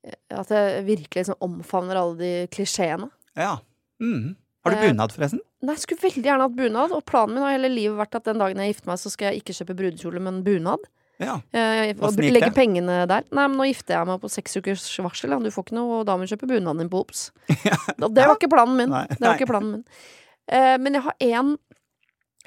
[0.00, 3.10] eh, At jeg virkelig liksom omfavner alle de klisjeene.
[3.36, 3.58] Ja.
[4.00, 4.30] Mm.
[4.64, 5.42] Har du bunad, forresten?
[5.60, 8.24] Nei, jeg skulle veldig gjerne hatt bunad, og planen min har hele livet vært at
[8.30, 10.86] den dagen jeg gifter meg, så skal jeg ikke kjøpe brudekjole, men bunad.
[11.20, 11.34] Ja.
[11.52, 13.26] Eh, og legge pengene der.
[13.28, 15.34] Nei, men nå gifter jeg meg på seks ukers varsel.
[15.34, 15.40] Ja.
[15.44, 17.26] Du får ikke noe, og da må du kjøpe bunaden din på Ops.
[18.00, 18.88] Og det var ikke planen min.
[18.94, 19.02] Nei.
[19.12, 19.84] Det var ikke planen min.
[20.48, 21.52] Eh, men jeg har én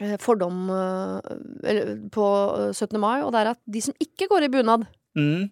[0.02, 2.26] eh, fordom eh, på
[2.64, 2.98] eh, 17.
[2.98, 5.52] mai, og det er at de som ikke går i bunad, Mm.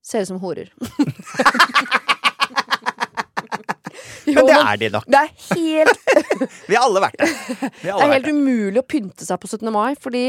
[0.00, 0.70] ser ut som horer.
[4.36, 5.06] Men det er de nok.
[5.10, 5.98] det er helt
[6.70, 7.30] Vi har alle vært det.
[7.82, 9.68] Det er helt umulig å pynte seg på 17.
[9.74, 10.24] mai, fordi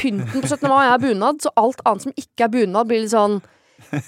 [0.00, 0.68] pynten på 17.
[0.70, 3.38] mai er bunad, så alt annet som ikke er bunad, blir litt sånn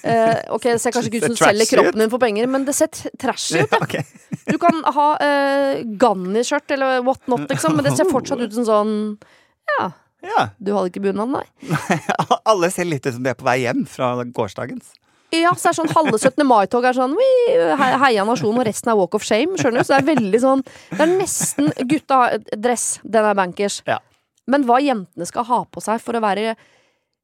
[0.09, 2.65] eh, Ok, det ser kanskje ikke ut som du selger kroppen din for penger, men
[2.69, 3.73] det ser trashy ut.
[3.77, 4.05] Ja, okay.
[4.49, 8.65] Du kan ha uh, Ganni-skjørt eller what not, liksom, men det ser fortsatt ut som
[8.69, 8.95] sånn
[9.77, 9.91] Ja,
[10.23, 10.49] Ja.
[10.63, 11.45] du hadde ikke bunad, nei.
[12.47, 14.93] Alle ser litt ut som de er på vei hjem fra gårsdagens.
[15.33, 16.45] Ja, så er det sånn halve 17.
[16.45, 17.15] mai-tog er sånn
[17.81, 19.57] Heia nasjon, og resten er walk of shame.
[19.57, 19.87] Skjønner du?
[19.89, 23.81] Så det er veldig sånn Det er nesten Gutta har dress, den er bankers.
[23.89, 23.99] Ja.
[24.51, 26.53] Men hva jentene skal ha på seg for å være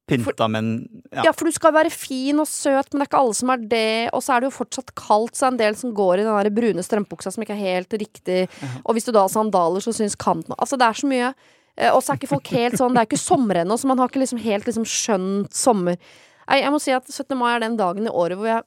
[0.09, 0.71] Pynta, men
[1.13, 1.27] ja.
[1.27, 3.61] Ja, for du skal være fin og søt, men det er ikke alle som er
[3.69, 4.09] det.
[4.17, 6.25] Og så er det jo fortsatt kaldt, så er det en del som går i
[6.25, 8.39] den der brune strømpuksa som ikke er helt riktig.
[8.81, 11.29] Og hvis du da har sandaler, så syns kanten Altså, det er så mye.
[11.77, 14.01] Eh, Og så er ikke folk helt sånn Det er ikke sommer ennå, så man
[14.01, 16.01] har ikke liksom helt liksom skjønt sommer.
[16.49, 17.35] Nei, jeg må si at 17.
[17.37, 18.63] mai er den dagen i året hvor jeg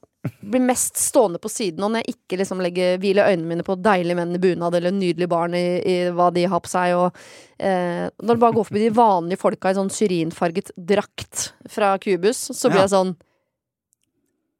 [0.52, 3.74] blir mest stående på siden, og når jeg ikke liksom legger hviler øynene mine på
[3.82, 7.18] deilige menn i bunad eller nydelige barn i, i hva de har på seg, og
[7.58, 12.44] eh, når det bare går forbi de vanlige folka i sånn syrinfarget drakt fra Cubus,
[12.54, 12.86] så blir Ja.
[12.86, 13.14] jeg sånn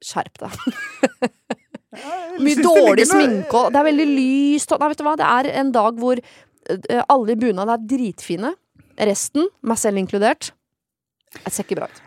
[0.02, 0.56] Skjerp deg.
[1.92, 5.26] Jeg Mye dårlig sminke og Det er veldig lyst og Nei, vet du hva, det
[5.28, 8.54] er en dag hvor eh, alle i bunad er dritfine.
[8.98, 10.50] Resten, meg selv inkludert,
[11.36, 12.00] det ser ikke bra ut.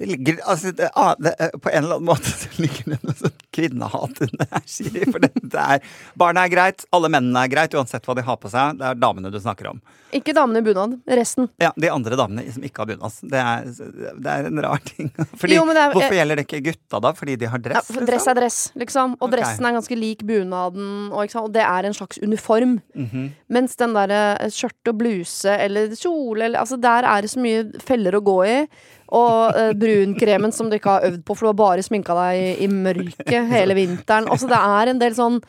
[0.00, 2.98] Det ligger altså, det, ah, det, eh, På en eller annen måte så ligger det
[3.04, 5.02] noe sånn kvinnehat under her, Siri.
[5.10, 5.82] For det, er
[6.16, 8.78] Barna er greit, alle mennene er greit, uansett hva de har på seg.
[8.80, 9.82] Det er damene du snakker om.
[10.16, 10.96] Ikke damene i bunad.
[11.20, 11.50] Resten.
[11.60, 13.18] Ja, De andre damene som ikke har bunad.
[13.20, 13.42] Det,
[14.24, 15.10] det er en rar ting.
[15.40, 17.12] Fordi, Jo, men det er- hvorfor gjelder det ikke gutta, da?
[17.20, 17.90] Fordi de har Ja, dress?
[17.92, 18.32] for dress liksom?
[18.32, 19.14] er dress, liksom.
[19.20, 19.36] Og okay.
[19.36, 22.78] dressen er ganske lik bunaden, og, og det er en slags uniform.
[22.96, 23.28] Mhm.
[23.52, 24.22] Mens den derre
[24.54, 28.38] skjørt og bluse eller kjole eller Altså, der er det så mye feller å gå
[28.48, 28.56] i.
[29.10, 32.42] Og uh, brunkremen som du ikke har øvd på, for du har bare sminka deg
[32.42, 34.28] i, i mørket hele vinteren.
[34.30, 35.40] Altså, det er en del sånn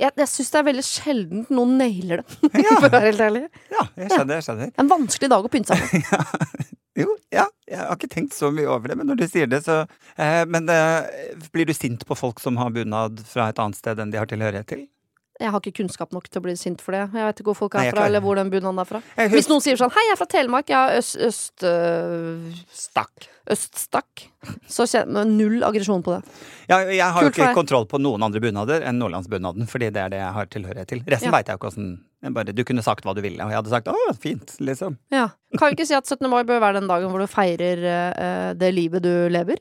[0.00, 3.44] Jeg, jeg syns det er veldig sjelden noen nailer det, for å være helt ærlig.
[3.70, 4.38] Ja, jeg skjønner.
[4.40, 6.62] jeg skjønner er en vanskelig dag å pynte seg på.
[6.94, 9.64] Jo, ja, jeg har ikke tenkt så mye over det, men når du sier det,
[9.64, 9.80] så
[10.14, 13.98] eh, Men eh, blir du sint på folk som har bunad fra et annet sted
[13.98, 14.84] enn de har tilhørighet til?
[15.40, 17.08] Jeg har ikke kunnskap nok til å bli sint for det.
[17.10, 19.00] Jeg vet ikke hvor folk er Nei, fra, eller hvor den bunaden er fra.
[19.32, 20.68] Hvis noen sier sånn 'Hei, jeg er fra Telemark.
[20.70, 23.26] Jeg har øst, øst, øh, Stakk.
[23.50, 24.28] øststakk',
[24.70, 26.22] så kjenner jeg null aggresjon på det.
[26.70, 30.02] Ja, jeg har jo Kult ikke kontroll på noen andre bunader enn nordlandsbunaden, fordi det
[30.04, 31.02] er det jeg har tilhørighet til.
[31.02, 31.36] Resten Ja.
[31.36, 31.98] vet jeg jo ikke åssen
[32.32, 34.98] bare, Du kunne sagt hva du ville, og jeg hadde sagt 'å, fint', liksom.
[35.10, 35.30] Ja.
[35.58, 36.30] Kan vi ikke si at 17.
[36.30, 39.58] mai bør være den dagen hvor du feirer øh, det livet du lever?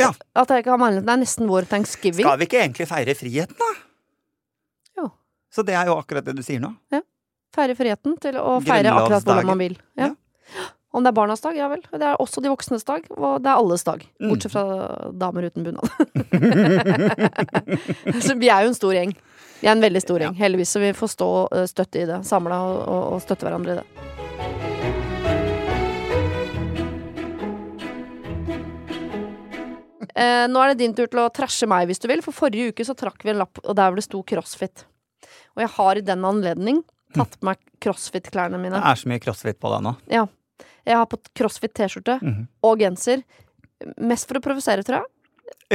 [0.00, 0.10] Ja.
[0.34, 2.26] At jeg ikke har meningen, Det er nesten vår thanksgiving.
[2.26, 3.93] Skal vi ikke egentlig feire friheten, da?
[5.54, 6.72] Så det er jo akkurat det du sier nå.
[7.54, 9.76] Feire friheten til å feire akkurat hvordan man vil.
[9.94, 10.10] Ja.
[10.54, 10.70] Ja.
[10.94, 11.80] Om det er barnas dag, ja vel.
[11.90, 14.02] Det er også de voksnes dag, og det er alles dag.
[14.22, 14.28] Mm.
[14.30, 15.88] Bortsett fra damer uten bunad.
[18.26, 19.14] så vi er jo en stor gjeng.
[19.58, 20.36] Vi er en veldig stor gjeng.
[20.38, 22.20] Heldigvis, så vi får stå og støtte i det.
[22.28, 23.86] Samla og, og, og støtte hverandre i det.
[30.14, 32.70] Eh, nå er det din tur til å trashe meg hvis du vil, for forrige
[32.70, 34.86] uke så trakk vi en lapp, og der hvor det sto crossfit.
[35.56, 36.82] Og jeg har i den anledning
[37.14, 38.80] tatt på meg crossfit-klærne mine.
[38.80, 39.96] Det er så mye crossfit på deg nå.
[40.10, 40.26] Ja.
[40.84, 42.46] Jeg har på crossfit-T-skjorte Mhm.
[42.62, 43.22] og genser.
[43.98, 45.10] Mest for å provosere, tror jeg.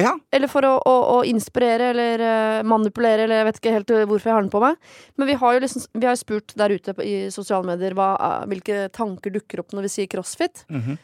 [0.03, 0.12] Ja.
[0.31, 4.29] Eller for å, å, å inspirere eller eh, manipulere, eller jeg vet ikke helt hvorfor
[4.29, 4.77] jeg har den på meg.
[5.17, 8.45] Men vi har jo liksom Vi har spurt der ute i sosiale medier hva, eh,
[8.51, 10.63] hvilke tanker dukker opp når vi sier crossfit.
[10.69, 10.97] Mhm.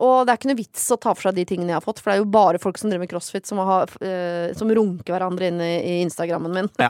[0.00, 2.00] Og det er ikke noe vits å ta for seg de tingene jeg har fått,
[2.00, 5.12] for det er jo bare folk som driver med crossfit, som, har, eh, som runker
[5.12, 6.70] hverandre inn i, i Instagrammen min.
[6.80, 6.88] Ja.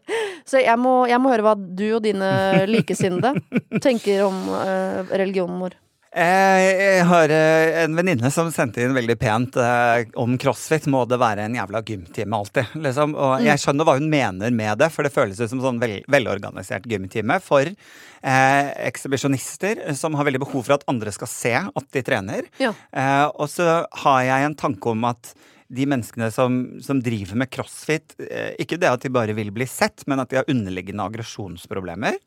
[0.50, 2.30] Så jeg må, jeg må høre hva du og dine
[2.74, 3.36] likesinnede
[3.78, 5.78] tenker om eh, religionen vår.
[6.10, 6.60] Eh,
[6.98, 10.88] Jeg har eh, en venninne som sendte inn veldig pent eh, om crossfit.
[10.90, 12.72] Må det være en jævla gymtime alltid?
[12.82, 13.14] Liksom.
[13.14, 16.00] Og jeg skjønner hva hun mener med det, for det føles ut som sånn vel,
[16.10, 21.86] velorganisert gymtime for eh, ekshibisjonister som har veldig behov for at andre skal se at
[21.94, 22.42] de trener.
[22.58, 22.72] Ja.
[22.90, 25.30] Eh, og så har jeg en tanke om at
[25.70, 28.16] de menneskene som, som driver med crossfit,
[28.58, 32.18] ikke det at de bare vil bli sett, men at de har underliggende aggresjonsproblemer.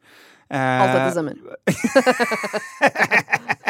[0.48, 1.36] Eh, Alt dette stemmer.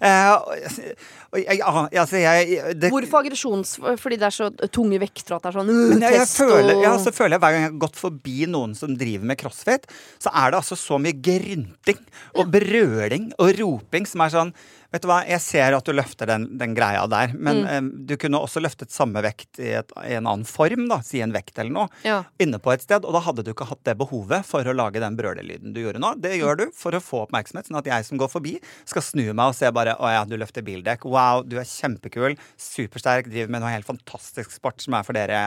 [0.00, 0.94] Eh,
[1.42, 3.74] jeg- altså jeg det, Hvorfor aggresjons...
[4.00, 6.82] Fordi det er så tunge vekter, at det er sånn uh, jeg, jeg, føler, og
[6.86, 9.88] ja, så føler jeg hver gang jeg har gått forbi noen som driver med crossfit,
[10.22, 12.00] så er det altså så mye grynting
[12.38, 14.54] og brøling og roping som er sånn
[14.94, 17.66] Vet du hva, jeg ser at du løfter den, den greia der, men Mm.
[17.66, 21.18] eh, du kunne også løftet samme vekt i, et, i en annen form, da, si
[21.24, 22.20] en vekt eller noe, Ja.
[22.38, 25.00] inne på et sted, og da hadde du ikke hatt det behovet for å lage
[25.02, 26.12] den brølelyden du gjorde nå.
[26.22, 28.52] Det gjør du for å få oppmerksomhet, sånn at jeg som går forbi,
[28.86, 31.02] skal snu meg og se bare Å ja, du løfter bildekk.
[31.10, 32.36] Wow, du er kjempekul.
[32.60, 33.28] Supersterk.
[33.32, 35.40] Driver med noe helt fantastisk sport som er for dere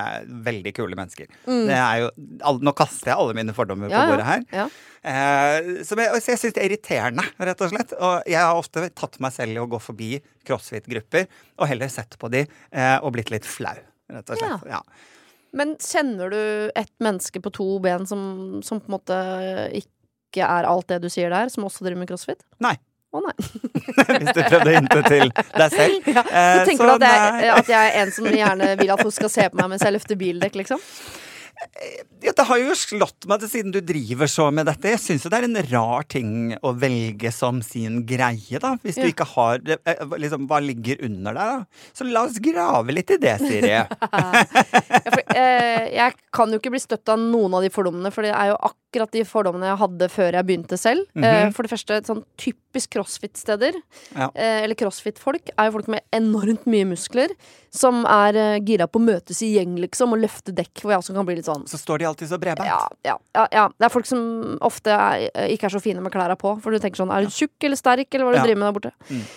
[0.48, 1.30] veldig kule mennesker.
[1.48, 2.12] Det er jo
[2.64, 3.94] Nå kaster jeg alle mine fordommer Mm.
[3.94, 4.46] Ja, på bordet her.
[4.52, 4.68] Ja.
[5.08, 7.94] Eh, som jeg, så jeg syns det er irriterende, rett og slett.
[8.00, 10.10] Og jeg har ofte tatt meg selv i å gå forbi
[10.48, 11.28] crossfit-grupper
[11.60, 13.76] og heller sett på de eh, og blitt litt flau,
[14.12, 14.66] rett og slett.
[14.74, 14.82] Ja.
[15.58, 16.42] Men kjenner du
[16.76, 19.20] et menneske på to ben som, som på en måte
[19.80, 22.44] ikke er alt det du sier der, som også driver med crossfit?
[22.64, 22.76] Nei.
[23.16, 23.36] Å nei.
[24.20, 26.10] Hvis du prøvde å hinte til deg selv.
[26.18, 29.06] Ja, Eh, så tenker du at jeg, at jeg er en som gjerne vil at
[29.06, 30.84] hun skal se på meg mens jeg løfter bildekk, liksom?
[32.22, 34.92] Ja, det har jo slått meg til siden du driver så med dette.
[34.94, 38.76] Jeg syns jo det er en rar ting å velge som sin greie, da.
[38.84, 39.10] Hvis du Ja.
[39.10, 41.88] ikke har eh, liksom, Hva ligger under der, da?
[41.98, 43.72] Så la oss grave litt i det, Siri.
[43.78, 48.26] Ja, for, eh, jeg kan jo ikke bli støtt av noen av de fordommene, for
[48.28, 51.10] det er jo akkurat de fordommene jeg hadde før jeg begynte selv.
[51.18, 51.54] eh, Mhm.
[51.58, 52.22] for det første, sånn
[52.78, 53.74] typisk crossfit-steder,
[54.16, 54.30] Ja.
[54.36, 57.30] eh, eller crossfit-folk, er jo folk med enormt mye muskler,
[57.72, 61.00] som er eh, gira på å møtes i gjeng, liksom, og løfte dekk, hvor jeg
[61.02, 62.68] også kan bli litt sånn Så står de alltid så bredbeint.
[62.70, 63.68] ja, ja, ja, ja.
[63.78, 66.60] Det er folk som ofte er, eh, ikke er så fine med klærne på.
[66.62, 68.80] For du tenker sånn, er du tjukk eller sterk, eller hva du driver med der
[68.80, 68.94] borte?
[69.10, 69.28] Mm.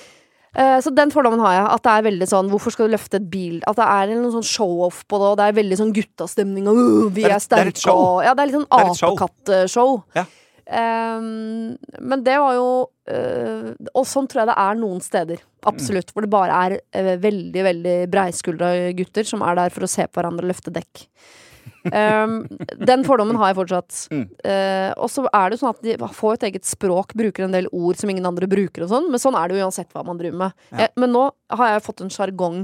[0.82, 1.66] Så den fordommen har jeg.
[1.70, 3.60] At det er veldig sånn Hvorfor skal du løfte et bil?
[3.70, 6.74] At det er noen sånn show-off på det, og det er veldig sånn guttastemning og
[6.76, 9.70] uh, vi er- er, er sterke og Ja, det er litt sånn Det er et
[9.70, 10.02] show.
[10.16, 10.24] Ja.
[10.70, 12.66] Ehm, men det var jo
[13.10, 15.42] uh, Og sånn tror jeg det er noen steder.
[15.66, 16.12] Absolutt.
[16.14, 20.06] Hvor det bare er uh, veldig, veldig breiskuldra gutter som er der for å se
[20.06, 21.08] på hverandre og løfte dekk.
[21.80, 22.44] Um,
[22.76, 23.98] den fordommen har jeg fortsatt.
[24.12, 24.24] Mm.
[24.44, 27.56] Uh, og så er det jo sånn at de får et eget språk, bruker en
[27.56, 30.04] del ord som ingen andre bruker og sånn, men sånn er det jo uansett hva
[30.06, 30.66] man driver med.
[30.70, 30.84] Ja.
[30.84, 31.24] Jeg, men nå
[31.56, 32.62] har jeg fått en sjargong,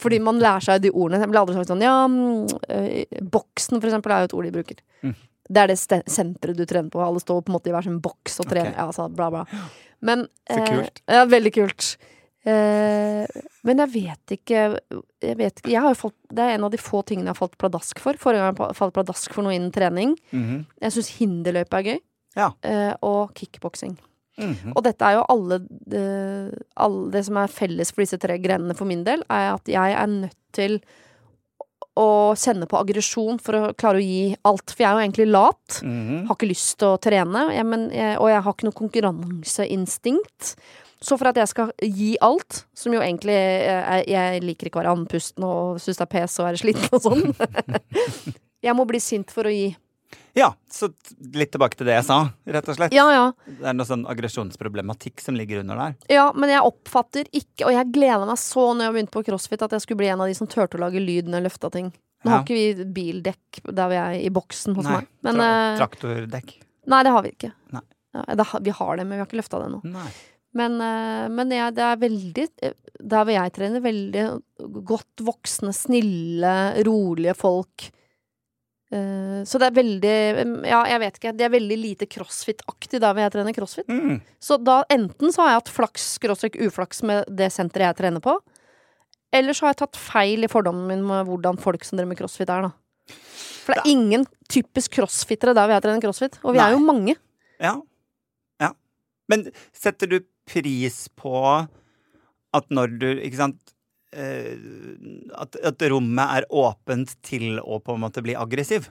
[0.00, 1.22] fordi man lærer seg de ordene.
[1.24, 4.48] Jeg blir aldri sagt sånn Ja, mm, eh, boksen, for eksempel, er jo et ord
[4.48, 4.82] de bruker.
[5.04, 5.14] Mm.
[5.48, 7.02] Det er det senteret du trener på.
[7.04, 8.72] Alle står på en måte i hver sin boks og trener.
[8.72, 8.78] Okay.
[8.80, 9.44] Ja, altså, bla, bla.
[10.04, 11.02] Men Så kult.
[11.06, 11.90] Eh, ja, veldig kult.
[12.44, 14.64] Eh, men jeg vet ikke
[15.24, 17.56] Jeg vet ikke jeg fått, Det er en av de få tingene jeg har falt
[17.60, 18.20] pladask for.
[18.20, 20.16] Forrige gang jeg falt pladask for noe innen trening.
[20.32, 20.66] Mhm.
[20.80, 22.00] Jeg syns hinderløype er gøy.
[22.36, 22.50] Ja.
[22.62, 23.96] Eh, og kickboksing.
[24.36, 24.72] Mhm.
[24.74, 25.60] Og dette er jo alle,
[25.94, 29.64] eh, alle Det som er felles for disse tre grenene for min del, er at
[29.64, 30.80] jeg er nødt til
[32.00, 34.72] å kjenne på aggresjon for å klare å gi alt.
[34.72, 35.80] For jeg er jo egentlig lat.
[35.82, 36.24] Mhm.
[36.28, 40.54] Har ikke lyst til å trene, jeg, men jeg, og jeg har ikke noe konkurranseinstinkt.
[41.04, 44.82] Så for at jeg skal gi alt, som jo egentlig Jeg, jeg liker ikke å
[44.82, 47.34] være andpusten og syns det er pes å være sliten og sånn.
[48.66, 49.74] jeg må bli sint for å gi.
[50.34, 50.88] Ja, så
[51.38, 52.16] litt tilbake til det jeg sa,
[52.50, 52.94] rett og slett.
[52.96, 53.26] Ja, ja.
[53.46, 55.94] Det er noe sånn aggresjonsproblematikk som ligger under der.
[56.10, 59.62] Ja, men jeg oppfatter ikke Og jeg gleda meg så når jeg begynte på CrossFit,
[59.62, 61.70] at jeg skulle bli en av de som turte å lage lyd når jeg løfta
[61.76, 61.92] ting.
[62.24, 62.36] Nå Ja.
[62.38, 65.08] har ikke vi bildekk der vi er i boksen hos Nei, meg.
[65.22, 66.54] Men, tra eh, Traktordekk.
[66.86, 67.52] nei, det har vi ikke.
[67.72, 67.82] Ja,
[68.34, 69.82] det, vi har det, men vi har ikke løfta det ennå.
[70.54, 74.24] Men, eh, men jeg, det er veldig eh, Der hvor jeg trener, veldig
[74.88, 76.54] godt voksne, snille,
[76.86, 77.90] rolige folk.
[78.94, 80.16] Eh, så det er veldig
[80.68, 81.34] Ja, jeg vet ikke.
[81.36, 83.88] Det er veldig lite crossfit-aktig der hvor jeg trener crossfit.
[83.90, 84.20] Mm.
[84.42, 88.24] Så da enten så har jeg hatt flaks, skråstrek uflaks med det senteret jeg trener
[88.24, 88.36] på.
[89.34, 92.20] Eller så har jeg tatt feil i fordommen min med hvordan folk som driver med
[92.20, 93.16] crossfit er, da.
[93.64, 96.38] For det er ingen typisk crossfittere der hvor jeg trener crossfit.
[96.44, 96.68] Og vi Nei.
[96.68, 97.16] er jo mange.
[97.62, 97.74] Ja.
[98.62, 98.70] ja.
[99.32, 101.34] Men setter du pris på
[102.54, 103.73] at når du Ikke sant
[104.14, 108.90] at, at rommet er åpent til å på en måte bli aggressiv?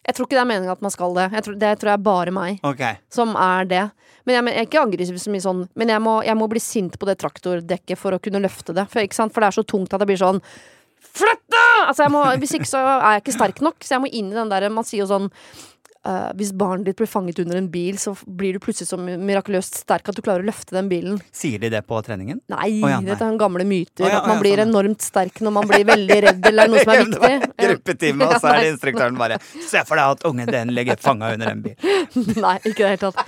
[0.00, 1.26] Jeg tror ikke det er meningen at man skal det.
[1.36, 2.60] Jeg tror, det tror jeg er bare meg.
[2.64, 3.00] okay.
[3.12, 3.84] som er det.
[4.24, 6.62] Men jeg, jeg er ikke aggressiv så mye sånn, men jeg må, jeg må bli
[6.62, 8.86] sint på det traktordekket for å kunne løfte det.
[8.88, 10.40] For, for det er så tungt at det blir sånn
[11.10, 11.76] Flytt deg!
[11.88, 13.80] Altså, må, hvis ikke så er jeg ikke sterk nok.
[13.82, 15.30] Så jeg må inn i den der Man sier jo sånn
[16.06, 19.80] eh, Hvis barnet ditt blir fanget under en bil, så blir du plutselig så mirakuløst
[19.82, 21.20] sterk at du klarer å løfte den bilen.
[21.36, 22.42] Sier de det på treningen?
[22.52, 23.10] Nei, oh, ja, nei.
[23.12, 24.06] dette er en gamle myter.
[24.06, 26.84] Oh, ja, at man blir sånn, enormt sterk når man blir veldig redd eller noe
[26.84, 27.32] som er viktig.
[27.64, 31.34] Gruppetime, og så er det instruktøren bare Se for deg at ungen din ligger fanga
[31.36, 31.90] under en bil.
[32.44, 33.26] Nei, ikke i det hele tatt.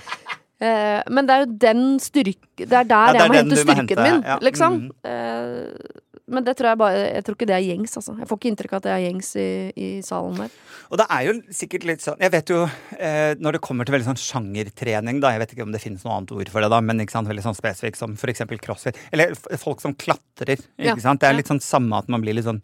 [0.63, 3.37] Uh, men det er jo den styrke Det er der Ja, det er jeg må
[3.39, 4.75] hente styrken må hente, min, liksom.
[4.79, 4.91] Mhm.
[5.09, 6.01] Eh,
[6.33, 8.15] men det tror jeg bare Jeg tror ikke det er gjengs, altså.
[8.19, 10.55] Jeg får ikke inntrykk av at det er gjengs i, i salen der.
[10.89, 12.61] Og det er jo sikkert litt sånn Jeg vet jo
[12.99, 16.05] eh, når det kommer til veldig sånn sjangertrening, da Jeg vet ikke om det finnes
[16.05, 18.59] noe annet ord for det, da, men ikke sant, veldig sånn spesifikt som for eksempel
[18.63, 18.99] crossfit.
[19.15, 20.57] Eller folk som klatrer.
[20.77, 21.21] Ikke Ja, sant?
[21.23, 22.61] Det er litt sånn samme at man blir litt sånn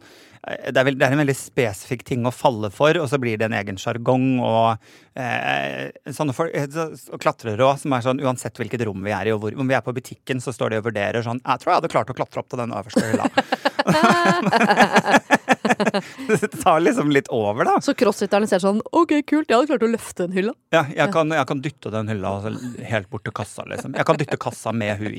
[0.47, 3.37] det er, vel, det er en veldig spesifikk ting å falle for, og så blir
[3.39, 4.77] det en egen sjargong og
[5.19, 9.25] eh, sånne folk eh, så- klatrere òg, som er sånn uansett hvilket rom vi er
[9.29, 11.57] i, og hvor Om vi er på butikken, så står de og vurderer sånn Jeg
[11.59, 13.25] tror jeg hadde klart å klatre opp til den øverste hylla.
[16.29, 17.75] det tar liksom litt over, da.
[17.83, 20.53] Så crossfitterne ser sånn OK, kult, jeg hadde klart å løfte den hylla.
[20.75, 22.29] Ja, jeg kan, jeg kan dytte den hylla
[22.89, 23.91] helt bort til kassa, liksom.
[23.97, 25.15] Jeg kan dytte kassa med hun i.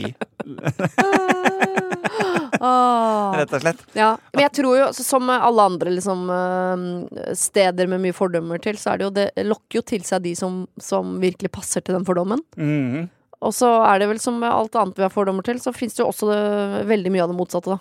[2.61, 3.85] rett og slett.
[3.97, 8.79] Ja, men jeg tror jo, som alle andre liksom, eh, steder med mye fordømmer til,
[8.81, 11.97] så er det jo det lokker jo til seg de som, som virkelig passer til
[11.97, 12.45] den fordommen.
[12.57, 13.09] Mhm.
[13.41, 16.03] Og så er det vel som alt annet vi har fordommer til, så fins det
[16.03, 16.41] jo også det,
[16.91, 17.81] veldig mye av det motsatte, da.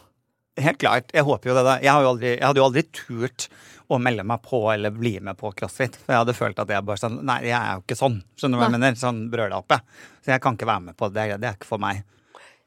[0.60, 1.12] Helt klart.
[1.16, 1.66] Jeg håper jo det.
[1.68, 1.74] da.
[1.84, 3.48] Jeg, har jo aldri, jeg hadde jo aldri turt
[3.90, 5.98] å melde meg på eller bli med på crossfit.
[6.04, 8.20] For jeg hadde følt at jeg bare sånn Nei, jeg er jo ikke sånn.
[8.38, 8.98] Skjønner du hva jeg mener?
[9.00, 9.80] Sånn brølape.
[10.24, 11.28] Så jeg kan ikke være med på det.
[11.40, 12.04] Det er ikke for meg.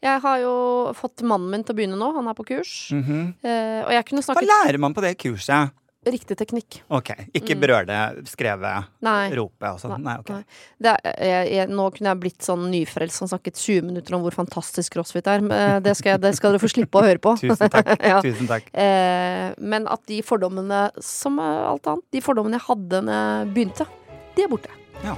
[0.03, 0.55] Jeg har jo
[0.99, 2.73] fått mannen min til å begynne nå, han er på kurs.
[2.95, 3.21] Mhm.
[3.45, 5.71] eh, og jeg kunne Hva lærer man på det kurset?
[6.03, 6.81] riktig teknikk.
[6.91, 8.73] Ok, ikke brøle, skreve,
[9.07, 9.31] Nei.
[9.39, 10.03] rope og sånn?
[10.03, 10.33] Nei, ok.
[10.35, 10.43] Nei.
[10.83, 14.35] Det jeg, jeg, nå kunne jeg blitt sånn nyfrelst som snakket 20 minutter om hvor
[14.35, 15.45] fantastisk crossfit er.
[15.47, 17.37] Eh, det skal, jeg, det skal dere få slippe å høre på.
[17.43, 17.93] Tusen takk.
[18.13, 18.19] Ja.
[18.25, 18.67] Tusen takk.
[18.75, 23.87] Eh, men at de fordommene, som alt annet, de fordommene jeg hadde da jeg begynte,
[24.35, 24.75] de er borte.
[25.07, 25.17] Ja.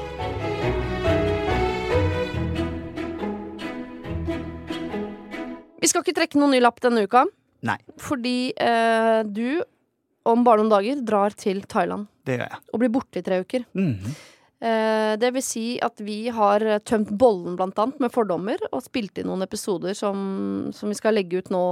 [5.84, 7.26] Vi skal ikke trekke noen ny lapp denne uka,
[7.68, 9.60] Nei, fordi eh, du
[10.28, 12.60] om bare noen dager drar til Thailand det gjør jeg.
[12.72, 13.66] og blir borte i tre uker.
[13.76, 14.14] Mhm.
[14.14, 14.22] Eh,
[14.64, 19.28] det vil si at vi har tømt bollen blant annet med fordommer, og spilt inn
[19.28, 20.16] noen episoder som,
[20.74, 21.64] som vi skal legge ut nå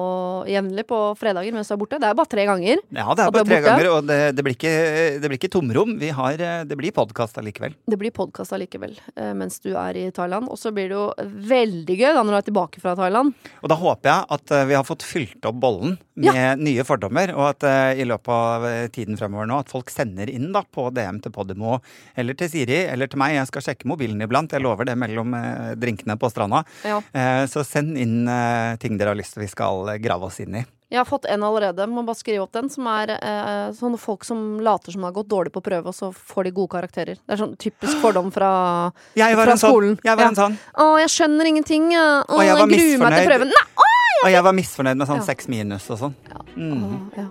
[0.50, 2.00] jevnlig på fredager mens du er borte.
[2.02, 2.82] Det er bare tre ganger.
[2.92, 4.74] Ja, det er bare tre ganger, og det, det, blir ikke,
[5.22, 5.96] det blir ikke tomrom.
[6.00, 7.76] Vi har, eh, det blir podkast allikevel.
[7.88, 10.50] Det blir podkast allikevel eh, mens du er i Thailand.
[10.52, 11.08] Og så blir det jo
[11.52, 13.34] veldig gøy da når du er tilbake fra Thailand.
[13.62, 17.32] Og da håper jeg at eh, vi har fått fylt opp bollen med nye fordommer,
[17.36, 20.64] og at eh, i løpet av eh, tiden fremover nå at folk sender inn da
[20.64, 21.78] på DM til Podimo
[22.18, 23.34] eller til Siri eller til meg.
[23.36, 26.64] Jeg skal sjekke mobilen iblant, jeg lover det mellom eh, drinkene på stranda.
[26.84, 27.00] Ja.
[27.12, 30.56] Eh, så send inn eh, ting dere har lyst til vi skal grave oss inn
[30.62, 30.64] i.
[30.92, 34.26] Jeg har fått en allerede, må bare skrive opp den, som er eh, sånne folk
[34.28, 37.16] som later som de har gått dårlig på prøve, og så får de gode karakterer.
[37.16, 39.72] Det er sånn typisk fordom fra, Jeg fra en sånn.
[39.72, 39.98] skolen.
[40.04, 40.28] Jeg var Ja.
[40.28, 40.58] en sånn.
[40.76, 41.88] Å, jeg skjønner ingenting.
[41.96, 43.48] Å, Og jeg jeg, var gruer meg til prøven.
[43.56, 43.88] Nei!
[44.22, 45.34] Og jeg var misfornøyd med sånn Ja.
[45.48, 46.14] minus og sånn.
[46.28, 46.44] Ja.
[46.56, 46.82] Mm.
[46.84, 47.28] Å, ja.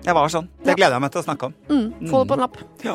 [0.00, 0.46] Jeg var sånn.
[0.64, 1.54] Det gleder jeg meg til å snakke om.
[1.68, 2.56] Mm, få det på en lapp.
[2.86, 2.94] Ja.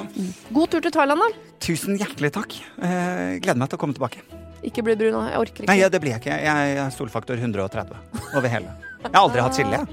[0.55, 1.27] God tur til Thailand, da.
[1.65, 2.55] Tusen hjertelig takk.
[2.81, 4.23] Eh, gleder meg til å komme tilbake.
[4.65, 5.21] Ikke bli brun, nå.
[5.29, 5.69] Jeg orker ikke.
[5.69, 6.37] Nei, ja, det blir jeg ikke.
[6.41, 7.93] Jeg er solfaktor 130
[8.35, 8.73] over hele.
[9.03, 9.85] Jeg har aldri hatt skille, jeg.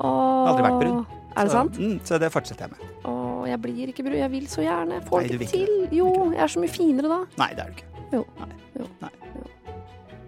[0.00, 1.02] Åh, aldri vært brun.
[1.36, 1.76] Er det Så- sant?
[1.76, 2.80] Mm, så det fortsetter jeg med.
[3.04, 4.16] Å, jeg blir ikke brun.
[4.16, 5.02] Jeg vil så gjerne.
[5.04, 5.88] Får Nei, det til.
[5.92, 7.20] Jo, jeg er så mye finere da.
[7.36, 7.84] Nei, det er du ikke.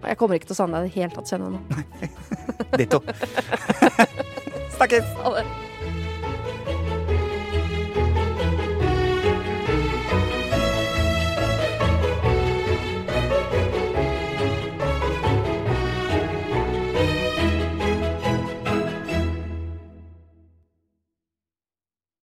[0.09, 1.61] Jeg kommer ikke til å savne deg i det hele tatt, kjenner jeg nå.
[2.79, 3.01] Ditto.
[4.77, 5.09] Snakkes!
[5.25, 5.47] Ha det.